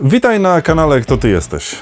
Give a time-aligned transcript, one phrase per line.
[0.00, 1.76] Witaj na kanale Kto Ty Jesteś.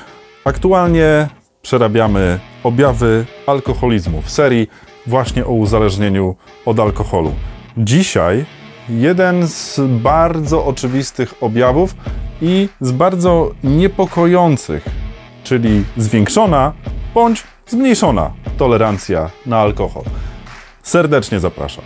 [0.45, 1.29] Aktualnie
[1.63, 4.67] przerabiamy objawy alkoholizmu w serii
[5.07, 7.33] właśnie o uzależnieniu od alkoholu.
[7.77, 8.45] Dzisiaj
[8.89, 11.95] jeden z bardzo oczywistych objawów
[12.43, 14.85] i z bardzo niepokojących,
[15.45, 16.73] czyli zwiększona
[17.15, 20.05] bądź zmniejszona tolerancja na alkohol.
[20.83, 21.85] Serdecznie zapraszam.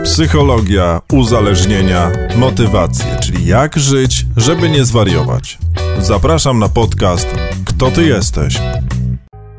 [0.00, 5.58] Psychologia uzależnienia, motywacje, czyli jak żyć, żeby nie zwariować.
[5.98, 7.28] Zapraszam na podcast
[7.66, 8.60] Kto ty jesteś?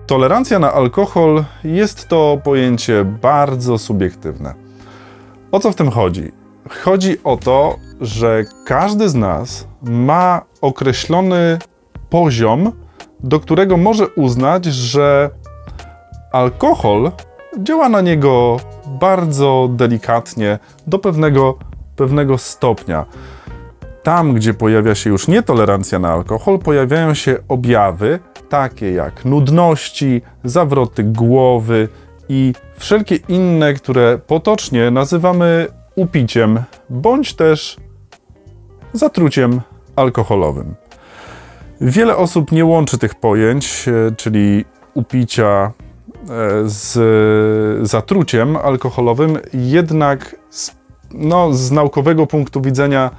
[0.07, 4.53] Tolerancja na alkohol jest to pojęcie bardzo subiektywne.
[5.51, 6.31] O co w tym chodzi?
[6.83, 11.59] Chodzi o to, że każdy z nas ma określony
[12.09, 12.71] poziom,
[13.19, 15.29] do którego może uznać, że
[16.31, 17.11] alkohol
[17.57, 21.57] działa na niego bardzo delikatnie, do pewnego,
[21.95, 23.05] pewnego stopnia.
[24.03, 31.03] Tam, gdzie pojawia się już nietolerancja na alkohol, pojawiają się objawy takie jak nudności, zawroty
[31.03, 31.89] głowy
[32.29, 37.77] i wszelkie inne, które potocznie nazywamy upiciem bądź też
[38.93, 39.61] zatruciem
[39.95, 40.75] alkoholowym.
[41.81, 45.71] Wiele osób nie łączy tych pojęć, e, czyli upicia
[46.65, 50.71] z zatruciem alkoholowym, jednak z,
[51.13, 53.11] no, z naukowego punktu widzenia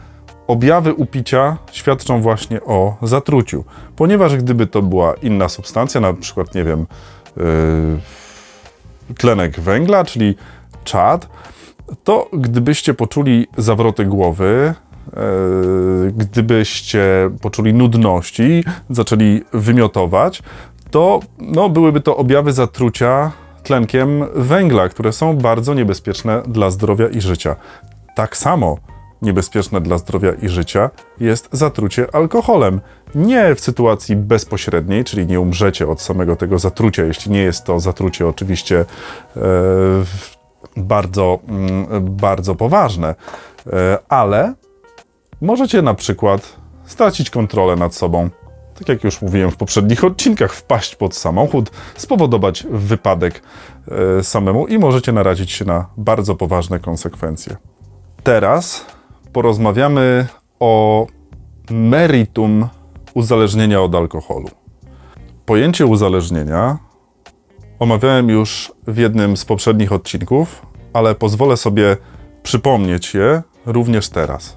[0.46, 3.64] objawy upicia świadczą właśnie o zatruciu.
[3.96, 6.86] Ponieważ gdyby to była inna substancja, na przykład, nie wiem,
[7.36, 7.44] yy,
[9.18, 10.36] tlenek węgla, czyli
[10.84, 11.28] czad,
[12.04, 14.74] to gdybyście poczuli zawroty głowy,
[16.16, 20.42] gdybyście poczuli nudności, zaczęli wymiotować,
[20.90, 23.32] to no, byłyby to objawy zatrucia
[23.62, 27.56] tlenkiem węgla, które są bardzo niebezpieczne dla zdrowia i życia.
[28.14, 28.78] Tak samo
[29.22, 32.80] niebezpieczne dla zdrowia i życia jest zatrucie alkoholem.
[33.14, 37.80] Nie w sytuacji bezpośredniej, czyli nie umrzecie od samego tego zatrucia, jeśli nie jest to
[37.80, 38.84] zatrucie oczywiście
[39.36, 39.40] e,
[40.76, 41.86] bardzo, mm,
[42.16, 43.14] bardzo poważne,
[43.66, 44.54] e, ale
[45.40, 48.30] możecie na przykład stracić kontrolę nad sobą,
[48.74, 53.42] tak jak już mówiłem w poprzednich odcinkach, wpaść pod samochód, spowodować wypadek
[54.18, 57.56] e, samemu i możecie narazić się na bardzo poważne konsekwencje.
[58.22, 58.86] Teraz
[59.32, 60.26] porozmawiamy
[60.60, 61.06] o
[61.70, 62.68] meritum
[63.14, 64.48] uzależnienia od alkoholu.
[65.46, 66.78] Pojęcie uzależnienia
[67.78, 71.96] omawiałem już w jednym z poprzednich odcinków, ale pozwolę sobie
[72.42, 74.56] przypomnieć je również teraz.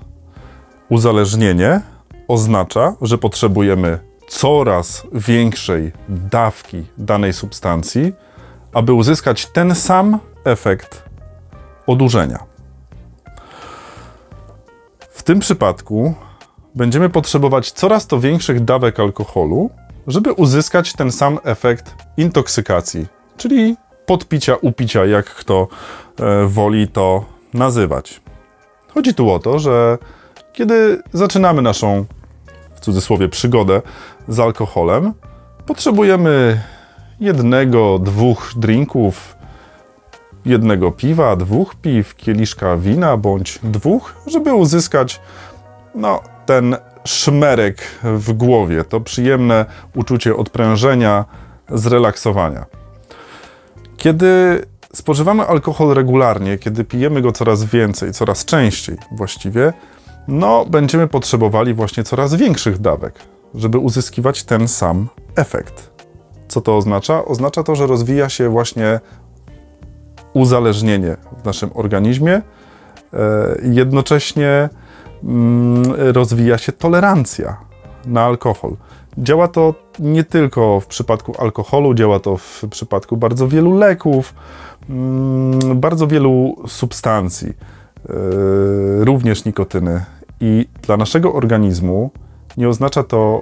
[0.89, 1.81] Uzależnienie
[2.27, 8.13] oznacza, że potrzebujemy coraz większej dawki danej substancji,
[8.73, 11.03] aby uzyskać ten sam efekt
[11.87, 12.39] odurzenia.
[15.09, 16.13] W tym przypadku
[16.75, 19.69] będziemy potrzebować coraz to większych dawek alkoholu,
[20.07, 23.05] żeby uzyskać ten sam efekt intoksykacji,
[23.37, 25.67] czyli podpicia, upicia, jak kto
[26.19, 28.21] e, woli to nazywać.
[28.93, 29.97] Chodzi tu o to, że
[30.53, 32.05] kiedy zaczynamy naszą
[32.77, 33.81] w cudzysłowie przygodę
[34.27, 35.13] z alkoholem,
[35.65, 36.61] potrzebujemy
[37.19, 39.35] jednego, dwóch drinków,
[40.45, 45.21] jednego piwa, dwóch piw, kieliszka wina bądź dwóch, żeby uzyskać
[45.95, 49.65] no, ten szmerek w głowie, to przyjemne
[49.95, 51.25] uczucie odprężenia,
[51.69, 52.65] zrelaksowania.
[53.97, 54.61] Kiedy
[54.93, 59.73] spożywamy alkohol regularnie, kiedy pijemy go coraz więcej, coraz częściej właściwie,
[60.27, 63.13] no będziemy potrzebowali właśnie coraz większych dawek,
[63.55, 65.91] żeby uzyskiwać ten sam efekt.
[66.47, 67.25] Co to oznacza?
[67.25, 68.99] Oznacza to, że rozwija się właśnie
[70.33, 72.41] uzależnienie w naszym organizmie, e,
[73.63, 74.69] jednocześnie
[75.23, 77.57] mm, rozwija się tolerancja
[78.05, 78.75] na alkohol.
[79.17, 84.33] Działa to nie tylko w przypadku alkoholu, działa to w przypadku bardzo wielu leków,
[84.89, 88.13] mm, bardzo wielu substancji, e,
[89.05, 90.05] również nikotyny.
[90.41, 92.11] I dla naszego organizmu
[92.57, 93.41] nie oznacza to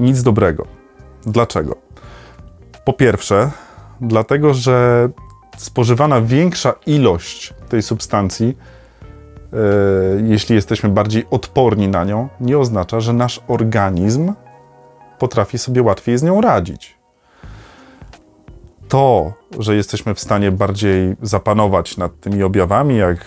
[0.00, 0.66] nic dobrego.
[1.26, 1.76] Dlaczego?
[2.84, 3.50] Po pierwsze,
[4.00, 5.08] dlatego że
[5.56, 8.56] spożywana większa ilość tej substancji,
[9.52, 9.58] yy,
[10.26, 14.32] jeśli jesteśmy bardziej odporni na nią, nie oznacza, że nasz organizm
[15.18, 16.98] potrafi sobie łatwiej z nią radzić.
[18.88, 23.18] To, że jesteśmy w stanie bardziej zapanować nad tymi objawami, jak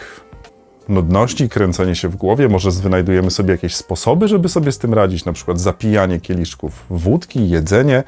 [0.89, 5.25] nudności, kręcenie się w głowie, może wynajdujemy sobie jakieś sposoby, żeby sobie z tym radzić,
[5.25, 8.03] na przykład zapijanie kieliszków wódki, jedzenie,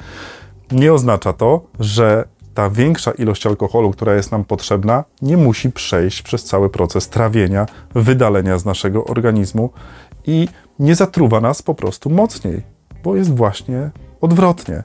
[0.72, 6.22] nie oznacza to, że ta większa ilość alkoholu, która jest nam potrzebna, nie musi przejść
[6.22, 9.70] przez cały proces trawienia, wydalenia z naszego organizmu
[10.26, 10.48] i
[10.78, 12.62] nie zatruwa nas po prostu mocniej,
[13.04, 13.90] bo jest właśnie
[14.20, 14.82] odwrotnie.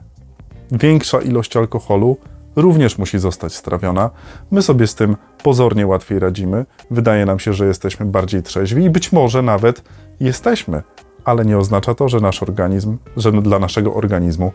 [0.70, 2.16] Większa ilość alkoholu
[2.56, 4.10] również musi zostać strawiona.
[4.50, 6.66] My sobie z tym pozornie łatwiej radzimy.
[6.90, 9.82] Wydaje nam się, że jesteśmy bardziej trzeźwi i być może nawet
[10.20, 10.82] jesteśmy,
[11.24, 14.52] ale nie oznacza to, że nasz organizm, że dla naszego organizmu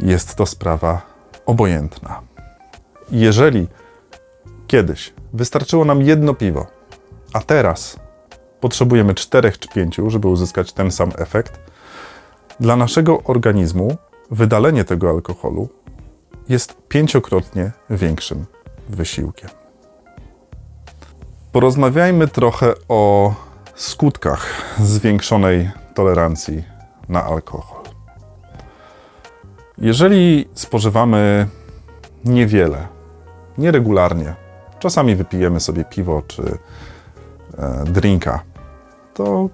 [0.00, 1.02] jest to sprawa
[1.46, 2.20] obojętna.
[3.10, 3.68] Jeżeli
[4.66, 6.66] kiedyś wystarczyło nam jedno piwo,
[7.32, 7.96] a teraz
[8.60, 11.60] potrzebujemy czterech czy pięciu, żeby uzyskać ten sam efekt,
[12.60, 13.96] dla naszego organizmu
[14.30, 15.68] wydalenie tego alkoholu
[16.48, 18.44] jest pięciokrotnie większym
[18.88, 19.61] wysiłkiem.
[21.52, 23.34] Porozmawiajmy trochę o
[23.74, 24.46] skutkach
[24.80, 26.64] zwiększonej tolerancji
[27.08, 27.82] na alkohol.
[29.78, 31.46] Jeżeli spożywamy
[32.24, 32.88] niewiele,
[33.58, 34.34] nieregularnie,
[34.78, 36.42] czasami wypijemy sobie piwo czy
[37.58, 38.42] e, drinka,
[39.14, 39.48] to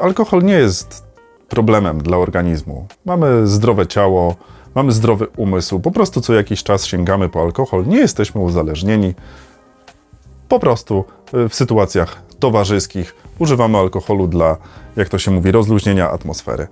[0.00, 1.04] alkohol nie jest
[1.48, 2.86] problemem dla organizmu.
[3.04, 4.36] Mamy zdrowe ciało,
[4.74, 9.14] mamy zdrowy umysł, po prostu co jakiś czas sięgamy po alkohol, nie jesteśmy uzależnieni.
[10.48, 11.04] Po prostu
[11.34, 14.56] y, w sytuacjach towarzyskich używamy alkoholu dla,
[14.96, 16.68] jak to się mówi, rozluźnienia atmosfery.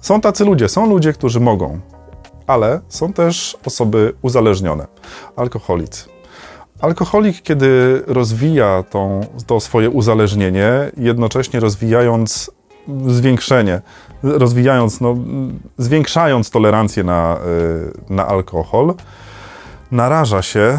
[0.00, 1.80] Są tacy ludzie, są ludzie, którzy mogą,
[2.46, 4.86] ale są też osoby uzależnione,
[5.36, 6.04] alkoholicy.
[6.80, 12.50] Alkoholik, kiedy rozwija tą, to swoje uzależnienie, jednocześnie rozwijając
[13.06, 13.80] zwiększenie,
[14.22, 15.16] rozwijając, no,
[15.78, 17.38] zwiększając tolerancję na,
[18.08, 18.94] y, na alkohol,
[19.90, 20.78] naraża się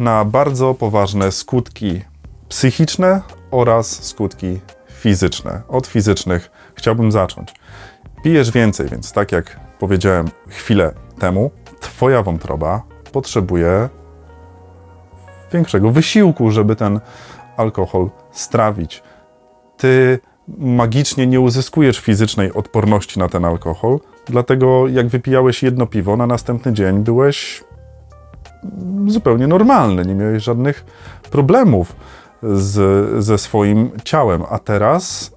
[0.00, 2.00] na bardzo poważne skutki
[2.48, 4.60] psychiczne oraz skutki
[4.92, 5.62] fizyczne.
[5.68, 7.54] Od fizycznych chciałbym zacząć.
[8.24, 11.50] Pijesz więcej, więc tak jak powiedziałem chwilę temu,
[11.80, 12.82] Twoja wątroba
[13.12, 13.88] potrzebuje
[15.52, 17.00] większego wysiłku, żeby ten
[17.56, 19.02] alkohol strawić.
[19.76, 20.18] Ty
[20.58, 26.72] magicznie nie uzyskujesz fizycznej odporności na ten alkohol, dlatego jak wypijałeś jedno piwo, na następny
[26.72, 27.64] dzień byłeś
[29.06, 30.84] zupełnie normalny, nie miałeś żadnych
[31.30, 31.96] problemów
[32.42, 35.32] z, ze swoim ciałem, a teraz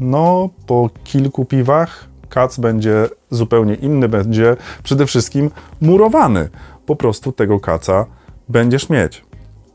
[0.00, 5.50] no po kilku piwach kac będzie zupełnie inny, będzie przede wszystkim
[5.80, 6.48] murowany.
[6.86, 8.06] Po prostu tego kaca
[8.48, 9.24] będziesz mieć.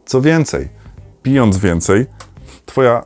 [0.05, 0.69] Co więcej,
[1.23, 2.05] pijąc więcej,
[2.65, 3.03] twoja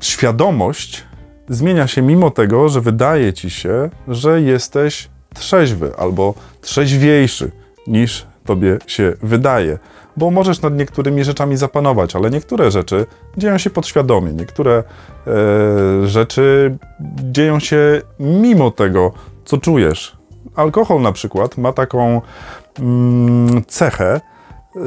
[0.00, 1.04] świadomość
[1.48, 7.50] zmienia się mimo tego, że wydaje ci się, że jesteś trzeźwy albo trzeźwiejszy
[7.86, 9.78] niż tobie się wydaje.
[10.16, 13.06] Bo możesz nad niektórymi rzeczami zapanować, ale niektóre rzeczy
[13.36, 14.82] dzieją się podświadomie, niektóre e,
[16.06, 16.76] rzeczy
[17.16, 19.12] dzieją się mimo tego,
[19.44, 20.16] co czujesz.
[20.56, 22.20] Alkohol na przykład ma taką
[22.78, 24.20] mm, cechę,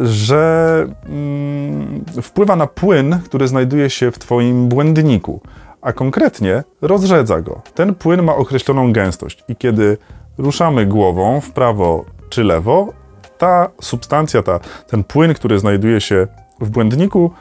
[0.04, 5.42] że mm, wpływa na płyn, który znajduje się w Twoim błędniku,
[5.81, 7.62] a konkretnie rozrzedza go.
[7.75, 9.98] Ten płyn ma określoną gęstość i kiedy
[10.38, 12.94] ruszamy głową w prawo czy lewo,
[13.38, 16.28] ta substancja, ta, ten płyn, który znajduje się
[16.60, 17.32] w błędniku,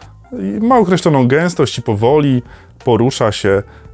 [0.60, 2.42] ma określoną gęstość i powoli
[2.84, 3.50] porusza się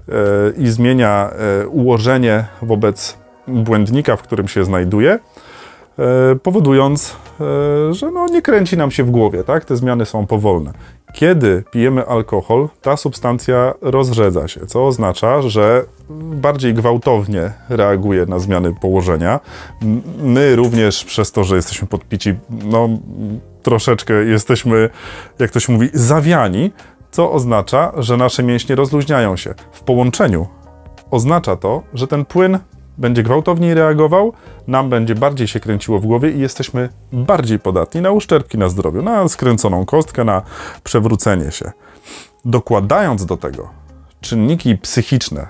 [0.08, 0.12] e,
[0.56, 3.16] i zmienia e, ułożenie wobec
[3.48, 5.18] błędnika, w którym się znajduje.
[5.98, 9.64] E, powodując, e, że no, nie kręci nam się w głowie, tak?
[9.64, 10.72] Te zmiany są powolne.
[11.12, 15.84] Kiedy pijemy alkohol, ta substancja rozrzedza się, co oznacza, że
[16.34, 19.40] bardziej gwałtownie reaguje na zmiany położenia.
[20.22, 22.88] My również przez to, że jesteśmy podpici, no
[23.62, 24.90] troszeczkę jesteśmy,
[25.38, 26.72] jak to się mówi, zawiani,
[27.10, 29.54] co oznacza, że nasze mięśnie rozluźniają się.
[29.72, 30.46] W połączeniu
[31.10, 32.58] oznacza to, że ten płyn
[32.98, 34.32] będzie gwałtowniej reagował,
[34.66, 39.02] nam będzie bardziej się kręciło w głowie i jesteśmy bardziej podatni na uszczerbki na zdrowiu,
[39.02, 40.42] na skręconą kostkę, na
[40.84, 41.72] przewrócenie się.
[42.44, 43.70] Dokładając do tego
[44.20, 45.48] czynniki psychiczne,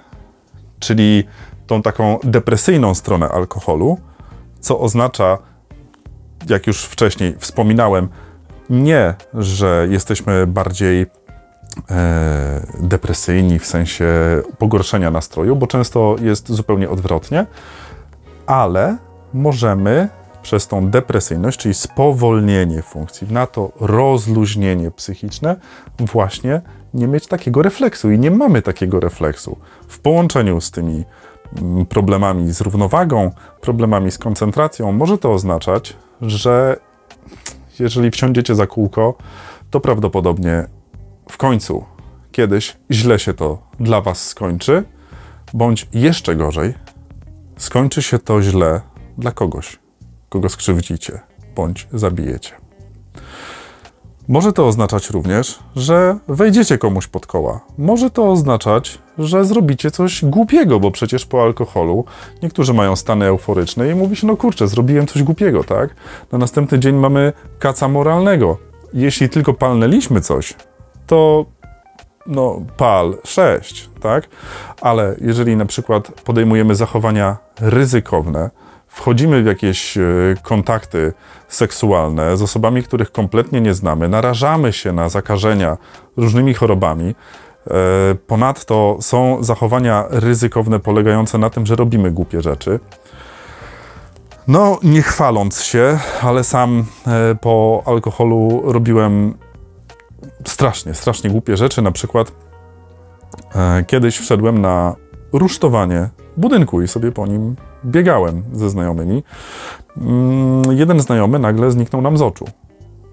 [0.78, 1.24] czyli
[1.66, 3.98] tą taką depresyjną stronę alkoholu,
[4.60, 5.38] co oznacza,
[6.48, 8.08] jak już wcześniej wspominałem,
[8.70, 11.06] nie, że jesteśmy bardziej
[12.80, 14.06] depresyjni w sensie
[14.58, 17.46] pogorszenia nastroju, bo często jest zupełnie odwrotnie,
[18.46, 18.96] ale
[19.34, 20.08] możemy
[20.42, 25.56] przez tą depresyjność, czyli spowolnienie funkcji, na to rozluźnienie psychiczne,
[25.98, 26.60] właśnie
[26.94, 28.10] nie mieć takiego refleksu.
[28.10, 29.56] I nie mamy takiego refleksu.
[29.88, 31.04] W połączeniu z tymi
[31.62, 33.30] mm, problemami z równowagą,
[33.60, 36.76] problemami z koncentracją, może to oznaczać, że
[37.78, 39.14] jeżeli wsiądziecie za kółko,
[39.70, 40.66] to prawdopodobnie
[41.28, 41.84] w końcu
[42.32, 44.84] kiedyś źle się to dla Was skończy,
[45.54, 46.74] bądź jeszcze gorzej,
[47.56, 48.80] skończy się to źle
[49.18, 49.78] dla kogoś,
[50.28, 51.20] kogo skrzywdzicie
[51.54, 52.52] bądź zabijecie.
[54.28, 57.60] Może to oznaczać również, że wejdziecie komuś pod koła.
[57.78, 62.04] Może to oznaczać, że zrobicie coś głupiego, bo przecież po alkoholu
[62.42, 65.94] niektórzy mają stany euforyczne i mówi się, no kurczę, zrobiłem coś głupiego, tak?
[66.32, 68.58] Na następny dzień mamy kaca moralnego.
[68.94, 70.54] Jeśli tylko palnęliśmy coś,
[71.08, 71.46] to
[72.26, 74.28] no pal 6, tak?
[74.80, 78.50] Ale jeżeli na przykład podejmujemy zachowania ryzykowne,
[78.86, 80.02] wchodzimy w jakieś e,
[80.42, 81.12] kontakty
[81.48, 85.76] seksualne z osobami, których kompletnie nie znamy, narażamy się na zakażenia
[86.16, 87.14] różnymi chorobami.
[87.66, 87.74] E,
[88.26, 92.80] ponadto są zachowania ryzykowne polegające na tym, że robimy głupie rzeczy.
[94.48, 99.34] No, nie chwaląc się, ale sam e, po alkoholu robiłem
[100.44, 101.82] strasznie, strasznie głupie rzeczy.
[101.82, 102.32] Na przykład
[103.86, 104.96] kiedyś wszedłem na
[105.32, 109.22] rusztowanie budynku i sobie po nim biegałem ze znajomymi.
[109.96, 112.44] Mm, jeden znajomy nagle zniknął nam z oczu.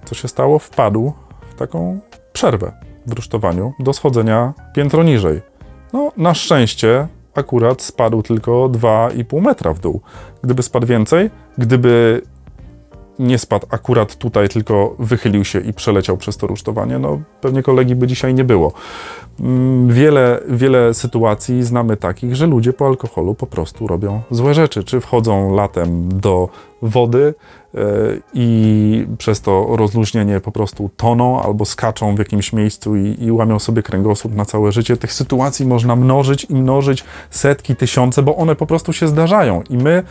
[0.06, 0.60] Co się stało?
[0.60, 1.14] Wpadł
[1.50, 2.00] w taką
[2.34, 2.72] przerwę
[3.08, 5.42] w rusztowaniu do schodzenia piętro niżej.
[5.94, 10.02] No, na szczęście akurat spadł tylko 2,5 metra w dół.
[10.42, 12.22] Gdyby spadł więcej, gdyby
[13.20, 17.96] nie spadł akurat tutaj, tylko wychylił się i przeleciał przez to rusztowanie, no pewnie kolegi
[17.96, 18.74] by dzisiaj nie było.
[19.40, 24.84] Mm, wiele, wiele sytuacji znamy takich, że ludzie po alkoholu po prostu robią złe rzeczy,
[24.84, 26.50] czy wchodzą latem do
[26.82, 27.34] wody
[28.34, 33.60] i przez to rozluźnienie po prostu toną albo skaczą w jakimś miejscu i, i łamią
[33.60, 34.98] sobie kręgosłup na całe życie.
[34.98, 39.78] Tych sytuacji można mnożyć i mnożyć setki, tysiące, bo one po prostu się zdarzają i
[39.78, 40.04] my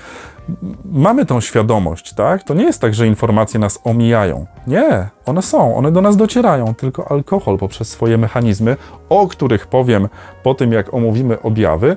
[0.85, 2.43] mamy tą świadomość, tak?
[2.43, 4.47] To nie jest tak, że informacje nas omijają.
[4.67, 8.77] Nie, one są, one do nas docierają, tylko alkohol poprzez swoje mechanizmy,
[9.09, 10.09] o których powiem
[10.43, 11.97] po tym, jak omówimy objawy,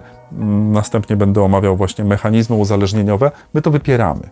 [0.72, 4.30] następnie będę omawiał właśnie mechanizmy uzależnieniowe, my to wypieramy.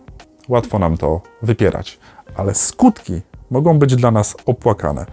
[0.48, 1.98] Łatwo nam to wypierać,
[2.36, 5.06] ale skutki mogą być dla nas opłakane.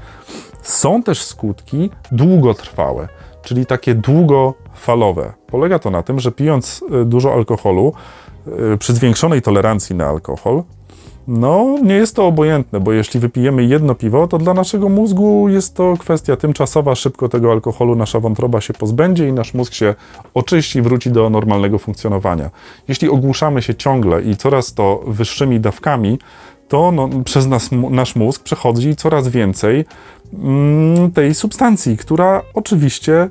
[0.62, 3.08] Są też skutki długotrwałe,
[3.42, 5.34] czyli takie długofalowe.
[5.48, 7.94] Polega to na tym, że pijąc y, dużo alkoholu,
[8.74, 10.64] y, przy zwiększonej tolerancji na alkohol,
[11.28, 15.76] no, nie jest to obojętne, bo jeśli wypijemy jedno piwo, to dla naszego mózgu jest
[15.76, 16.96] to kwestia tymczasowa.
[16.96, 19.96] Szybko tego alkoholu nasza wątroba się pozbędzie i nasz mózg się
[20.34, 22.50] oczyści, wróci do normalnego funkcjonowania.
[22.88, 26.20] Jeśli ogłuszamy się ciągle i coraz to wyższymi dawkami,
[26.68, 29.86] to no, przez nas, nasz mózg przechodzi coraz więcej
[30.34, 33.30] mm, tej substancji, która oczywiście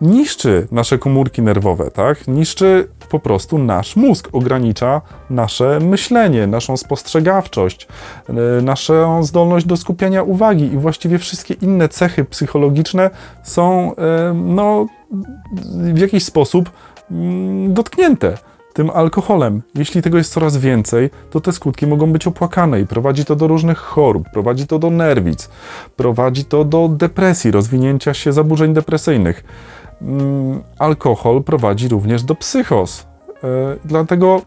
[0.00, 2.28] niszczy nasze komórki nerwowe, tak?
[2.28, 7.88] Niszczy po prostu nasz mózg, ogranicza nasze myślenie, naszą spostrzegawczość,
[8.28, 13.10] e, naszą zdolność do skupiania uwagi i właściwie wszystkie inne cechy psychologiczne
[13.42, 14.86] są e, no,
[15.72, 16.70] w jakiś sposób
[17.10, 18.36] mm, dotknięte
[18.76, 19.62] tym alkoholem.
[19.74, 23.46] Jeśli tego jest coraz więcej, to te skutki mogą być opłakane i prowadzi to do
[23.46, 25.48] różnych chorób, prowadzi to do nerwic,
[25.96, 29.44] prowadzi to do depresji, rozwinięcia się zaburzeń depresyjnych.
[30.02, 33.06] Mm, alkohol prowadzi również do psychos.
[33.44, 34.42] E, dlatego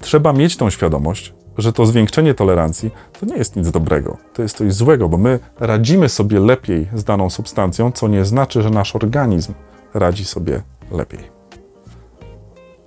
[0.00, 4.56] trzeba mieć tą świadomość, że to zwiększenie tolerancji to nie jest nic dobrego, to jest
[4.56, 8.96] coś złego, bo my radzimy sobie lepiej z daną substancją, co nie znaczy, że nasz
[8.96, 9.54] organizm
[9.94, 11.34] radzi sobie lepiej.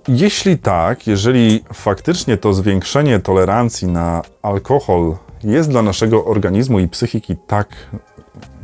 [0.08, 7.36] Jeśli tak, jeżeli faktycznie to zwiększenie tolerancji na alkohol jest dla naszego organizmu i psychiki
[7.46, 7.68] tak,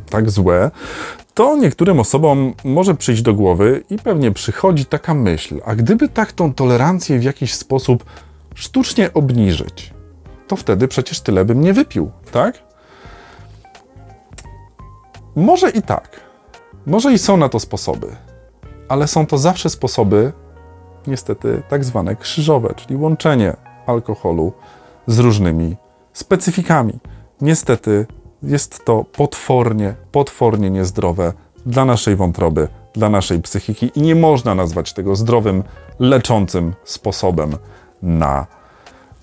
[0.09, 0.71] tak złe,
[1.35, 6.31] to niektórym osobom może przyjść do głowy i pewnie przychodzi taka myśl, a gdyby tak
[6.31, 8.05] tą tolerancję w jakiś sposób
[8.53, 9.93] sztucznie obniżyć,
[10.47, 12.63] to wtedy przecież tyle bym nie wypił, tak?
[15.35, 16.19] Może i tak.
[16.85, 18.15] Może i są na to sposoby,
[18.89, 20.33] ale są to zawsze sposoby,
[21.07, 24.53] niestety, tak zwane krzyżowe, czyli łączenie alkoholu
[25.07, 25.75] z różnymi
[26.13, 26.99] specyfikami.
[27.41, 28.05] Niestety
[28.43, 31.33] jest to potwornie, potwornie niezdrowe
[31.65, 35.63] dla naszej wątroby, dla naszej psychiki i nie można nazwać tego zdrowym,
[35.99, 37.57] leczącym sposobem
[38.01, 38.47] na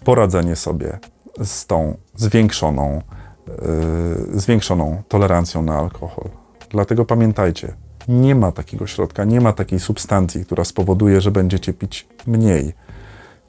[0.05, 0.99] poradzenie sobie
[1.45, 3.03] z tą zwiększoną,
[3.49, 6.31] yy, zwiększoną tolerancją na alkohol.
[6.71, 7.75] Dlatego pamiętajcie,
[8.09, 12.73] nie ma takiego środka, nie ma takiej substancji, która spowoduje, że będziecie pić mniej.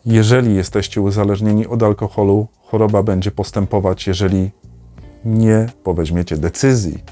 [0.06, 4.52] Jeżeli jesteście uzależnieni od alkoholu, choroba będzie postępować, jeżeli
[5.26, 7.04] nie poweźmiecie decyzji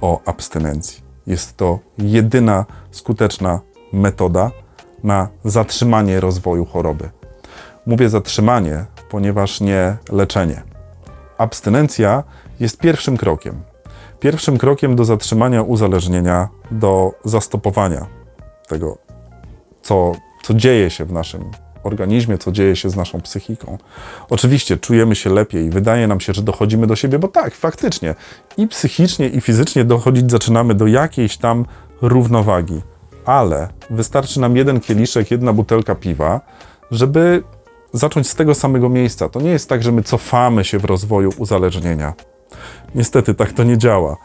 [0.00, 1.02] o abstynencji.
[1.26, 3.60] Jest to jedyna skuteczna
[3.92, 4.50] metoda
[5.04, 7.10] na zatrzymanie rozwoju choroby.
[7.86, 10.62] Mówię zatrzymanie, ponieważ nie leczenie.
[11.38, 12.24] Abstynencja
[12.60, 13.62] jest pierwszym krokiem.
[14.20, 18.06] Pierwszym krokiem do zatrzymania uzależnienia, do zastopowania
[18.68, 18.98] tego,
[19.82, 20.12] co,
[20.42, 21.50] co dzieje się w naszym
[21.86, 23.78] organizmie, co dzieje się z naszą psychiką.
[24.30, 28.14] Oczywiście czujemy się lepiej, wydaje nam się, że dochodzimy do siebie, bo tak, faktycznie
[28.56, 31.64] i psychicznie, i fizycznie dochodzić zaczynamy do jakiejś tam
[32.02, 32.82] równowagi.
[33.24, 36.40] Ale wystarczy nam jeden kieliszek, jedna butelka piwa,
[36.90, 37.42] żeby
[37.92, 39.28] zacząć z tego samego miejsca.
[39.28, 42.14] To nie jest tak, że my cofamy się w rozwoju uzależnienia.
[42.94, 44.16] Niestety tak to nie działa.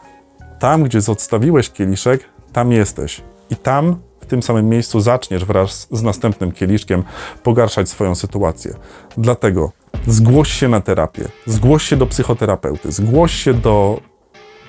[0.58, 3.22] Tam, gdzie odstawiłeś kieliszek, tam jesteś.
[3.50, 7.02] I tam, w tym samym miejscu, zaczniesz wraz z następnym kieliszkiem
[7.42, 8.74] pogarszać swoją sytuację.
[9.18, 9.72] Dlatego
[10.06, 14.00] zgłoś się na terapię, zgłoś się do psychoterapeuty, zgłoś się do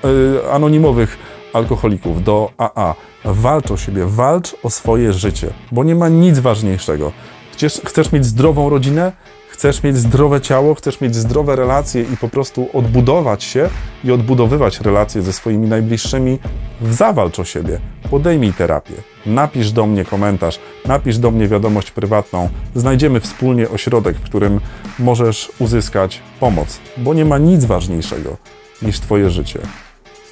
[0.03, 1.17] yy, anonimowych
[1.53, 2.95] alkoholików, do AA.
[3.25, 7.11] Walcz o siebie, walcz o swoje życie, bo nie ma nic ważniejszego.
[7.53, 9.11] Chcesz, chcesz mieć zdrową rodzinę?
[9.49, 13.69] Chcesz mieć zdrowe ciało, chcesz mieć zdrowe relacje i po prostu odbudować się
[14.03, 16.39] i odbudowywać relacje ze swoimi najbliższymi,
[16.81, 17.79] zawalcz o siebie,
[18.13, 18.93] podejmij terapię,
[19.25, 24.59] napisz do mnie komentarz, napisz do mnie wiadomość prywatną, znajdziemy wspólnie ośrodek, w którym
[24.99, 28.37] możesz uzyskać pomoc, bo nie ma nic ważniejszego
[28.81, 29.59] niż Twoje życie.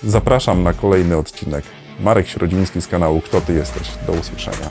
[0.04, 1.64] Zapraszam na kolejny odcinek.
[2.00, 3.88] Marek Środziński z kanału Kto Ty Jesteś.
[4.08, 4.70] Do usłyszenia.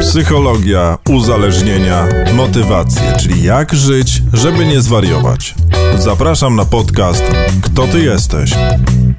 [0.00, 5.54] Psychologia, uzależnienia, motywacje, czyli jak żyć, żeby nie zwariować.
[5.98, 7.24] Zapraszam na podcast
[7.62, 8.54] Kto Ty Jesteś?